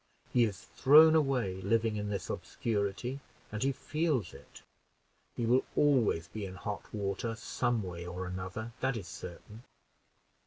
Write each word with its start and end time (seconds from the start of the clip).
He 0.33 0.45
is 0.45 0.61
thrown 0.61 1.13
away, 1.13 1.61
living 1.61 1.95
in 1.95 2.09
this 2.09 2.27
obscurity, 2.27 3.19
and 3.51 3.61
he 3.61 3.71
feels 3.71 4.33
it. 4.33 4.63
He 5.35 5.45
will 5.45 5.63
always 5.75 6.27
be 6.27 6.43
in 6.43 6.55
hot 6.55 6.91
water 6.91 7.35
some 7.35 7.83
way 7.83 8.07
or 8.07 8.25
another, 8.25 8.71
that 8.79 8.97
is 8.97 9.07
certain. 9.07 9.61